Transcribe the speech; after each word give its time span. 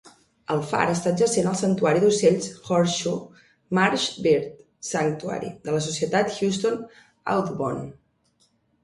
El 0.53 0.61
far 0.67 0.85
està 0.91 1.09
adjacent 1.15 1.49
al 1.49 1.57
santuari 1.59 1.99
d'ocells 2.03 2.47
Horseshoe 2.69 3.45
Marsh 3.79 4.07
Bird 4.23 4.63
Sanctuary 4.93 5.53
de 5.69 5.77
la 5.77 5.83
societat 5.89 6.33
Houston 6.39 6.81
Audubon. 7.35 7.85